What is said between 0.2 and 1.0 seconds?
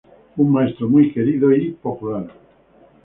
Fue un maestro